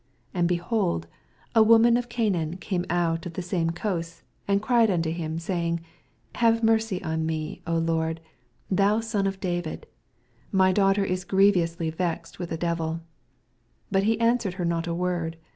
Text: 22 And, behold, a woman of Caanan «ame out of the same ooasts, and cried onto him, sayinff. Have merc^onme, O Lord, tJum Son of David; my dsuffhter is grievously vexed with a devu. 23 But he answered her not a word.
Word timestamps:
22 0.31 0.39
And, 0.39 0.47
behold, 0.49 1.07
a 1.53 1.61
woman 1.61 1.95
of 1.95 2.09
Caanan 2.09 2.57
«ame 2.73 2.85
out 2.89 3.27
of 3.27 3.33
the 3.33 3.43
same 3.43 3.69
ooasts, 3.69 4.23
and 4.47 4.59
cried 4.59 4.89
onto 4.89 5.11
him, 5.11 5.37
sayinff. 5.37 5.79
Have 6.33 6.61
merc^onme, 6.61 7.61
O 7.67 7.77
Lord, 7.77 8.19
tJum 8.73 9.03
Son 9.03 9.27
of 9.27 9.39
David; 9.39 9.85
my 10.51 10.73
dsuffhter 10.73 11.05
is 11.05 11.23
grievously 11.23 11.91
vexed 11.91 12.39
with 12.39 12.51
a 12.51 12.57
devu. 12.57 13.01
23 13.91 13.91
But 13.91 14.03
he 14.05 14.19
answered 14.19 14.55
her 14.55 14.65
not 14.65 14.87
a 14.87 14.95
word. 14.95 15.37